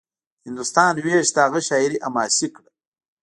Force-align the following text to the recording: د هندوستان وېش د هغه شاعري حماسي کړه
د 0.03 0.03
هندوستان 0.47 0.93
وېش 1.05 1.27
د 1.31 1.37
هغه 1.45 1.59
شاعري 1.67 1.97
حماسي 2.05 2.47
کړه 2.55 2.69